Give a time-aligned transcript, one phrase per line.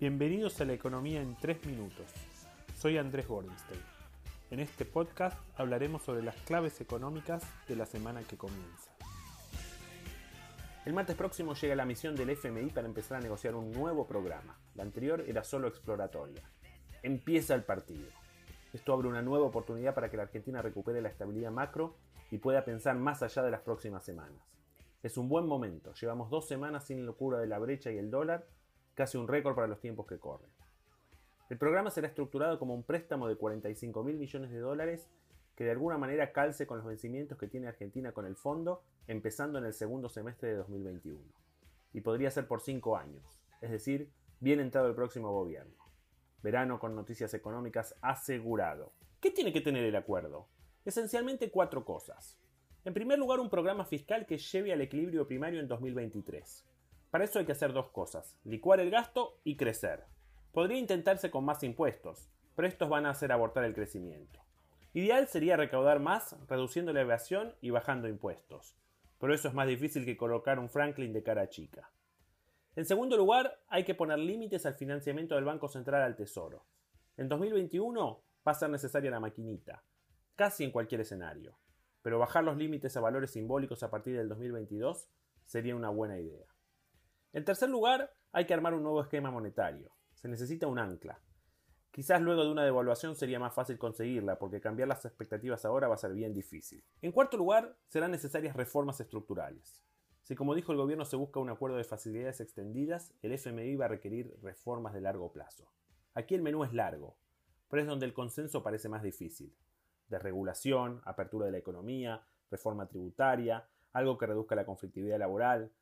[0.00, 2.06] Bienvenidos a la economía en 3 minutos.
[2.74, 3.82] Soy Andrés Gordenstein.
[4.50, 8.90] En este podcast hablaremos sobre las claves económicas de la semana que comienza.
[10.86, 14.58] El martes próximo llega la misión del FMI para empezar a negociar un nuevo programa.
[14.74, 16.50] La anterior era solo exploratoria.
[17.02, 18.08] Empieza el partido.
[18.72, 21.98] Esto abre una nueva oportunidad para que la Argentina recupere la estabilidad macro
[22.30, 24.40] y pueda pensar más allá de las próximas semanas.
[25.02, 25.92] Es un buen momento.
[25.92, 28.46] Llevamos dos semanas sin locura de la brecha y el dólar
[29.00, 30.50] casi un récord para los tiempos que corren.
[31.48, 35.08] El programa será estructurado como un préstamo de 45 mil millones de dólares
[35.56, 39.58] que de alguna manera calce con los vencimientos que tiene Argentina con el fondo, empezando
[39.58, 41.18] en el segundo semestre de 2021.
[41.94, 45.82] Y podría ser por cinco años, es decir, bien entrado el próximo gobierno.
[46.42, 48.92] Verano con noticias económicas asegurado.
[49.18, 50.46] ¿Qué tiene que tener el acuerdo?
[50.84, 52.38] Esencialmente cuatro cosas.
[52.84, 56.66] En primer lugar, un programa fiscal que lleve al equilibrio primario en 2023.
[57.10, 60.04] Para eso hay que hacer dos cosas, licuar el gasto y crecer.
[60.52, 64.40] Podría intentarse con más impuestos, pero estos van a hacer abortar el crecimiento.
[64.92, 68.76] Ideal sería recaudar más, reduciendo la evasión y bajando impuestos,
[69.18, 71.90] pero eso es más difícil que colocar un Franklin de cara chica.
[72.76, 76.64] En segundo lugar, hay que poner límites al financiamiento del Banco Central al Tesoro.
[77.16, 79.82] En 2021 va a ser necesaria la maquinita,
[80.36, 81.58] casi en cualquier escenario,
[82.02, 85.08] pero bajar los límites a valores simbólicos a partir del 2022
[85.44, 86.46] sería una buena idea.
[87.32, 89.92] En tercer lugar, hay que armar un nuevo esquema monetario.
[90.14, 91.20] Se necesita un ancla.
[91.92, 95.94] Quizás luego de una devaluación sería más fácil conseguirla, porque cambiar las expectativas ahora va
[95.94, 96.84] a ser bien difícil.
[97.02, 99.84] En cuarto lugar, serán necesarias reformas estructurales.
[100.22, 103.84] Si como dijo el gobierno se busca un acuerdo de facilidades extendidas, el FMI va
[103.84, 105.72] a requerir reformas de largo plazo.
[106.14, 107.16] Aquí el menú es largo,
[107.68, 109.56] pero es donde el consenso parece más difícil.
[110.08, 115.72] Desregulación, apertura de la economía, reforma tributaria, algo que reduzca la conflictividad laboral,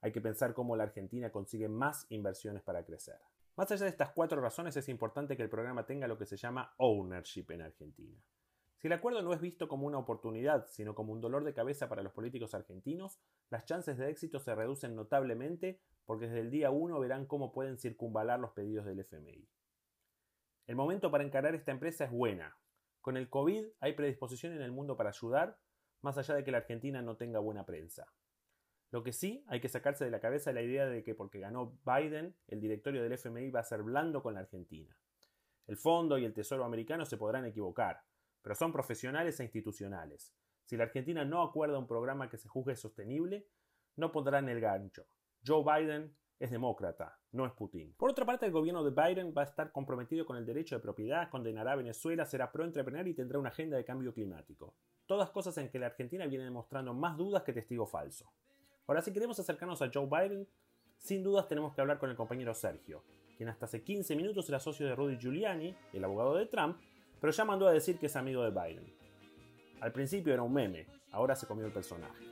[0.00, 3.20] hay que pensar cómo la Argentina consigue más inversiones para crecer.
[3.56, 6.36] Más allá de estas cuatro razones, es importante que el programa tenga lo que se
[6.36, 8.22] llama ownership en Argentina.
[8.76, 11.88] Si el acuerdo no es visto como una oportunidad, sino como un dolor de cabeza
[11.88, 13.18] para los políticos argentinos,
[13.50, 17.78] las chances de éxito se reducen notablemente porque desde el día 1 verán cómo pueden
[17.78, 19.48] circunvalar los pedidos del FMI.
[20.68, 22.56] El momento para encarar esta empresa es buena.
[23.00, 25.58] Con el COVID hay predisposición en el mundo para ayudar,
[26.00, 28.06] más allá de que la Argentina no tenga buena prensa.
[28.90, 31.78] Lo que sí hay que sacarse de la cabeza la idea de que porque ganó
[31.84, 34.96] Biden, el directorio del FMI va a ser blando con la Argentina.
[35.66, 38.02] El fondo y el Tesoro americano se podrán equivocar,
[38.40, 40.32] pero son profesionales e institucionales.
[40.64, 43.46] Si la Argentina no acuerda un programa que se juzgue sostenible,
[43.96, 45.06] no pondrán el gancho.
[45.46, 47.94] Joe Biden es demócrata, no es Putin.
[47.94, 50.82] Por otra parte, el gobierno de Biden va a estar comprometido con el derecho de
[50.82, 54.76] propiedad, condenará a Venezuela, será pro-entrepreneur y tendrá una agenda de cambio climático.
[55.04, 58.32] Todas cosas en que la Argentina viene demostrando más dudas que testigo falso.
[58.88, 60.48] Ahora, si queremos acercarnos a Joe Biden,
[60.96, 63.04] sin dudas tenemos que hablar con el compañero Sergio,
[63.36, 66.78] quien hasta hace 15 minutos era socio de Rudy Giuliani, el abogado de Trump,
[67.20, 68.90] pero ya mandó a decir que es amigo de Biden.
[69.82, 72.24] Al principio era un meme, ahora se comió el personaje.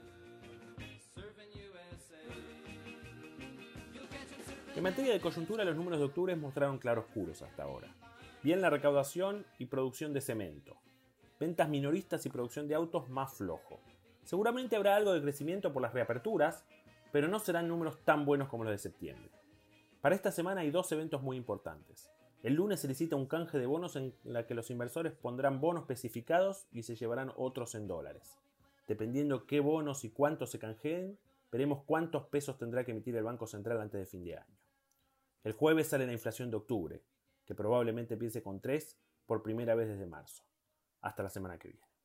[4.75, 7.94] En materia de coyuntura, los números de octubre mostraron claroscuros hasta ahora.
[8.43, 10.78] Bien la recaudación y producción de cemento.
[11.38, 13.78] Ventas minoristas y producción de autos más flojo.
[14.26, 16.64] Seguramente habrá algo de crecimiento por las reaperturas,
[17.12, 19.31] pero no serán números tan buenos como los de septiembre.
[20.00, 22.10] Para esta semana hay dos eventos muy importantes.
[22.42, 25.82] El lunes se licita un canje de bonos en la que los inversores pondrán bonos
[25.82, 28.37] especificados y se llevarán otros en dólares.
[28.88, 31.16] Dependiendo qué bonos y cuántos se canjeen,
[31.53, 34.58] veremos cuántos pesos tendrá que emitir el Banco Central antes de fin de año.
[35.44, 37.00] El jueves sale la inflación de octubre,
[37.44, 40.43] que probablemente empiece con 3 por primera vez desde marzo.
[41.00, 41.95] Hasta la semana que viene.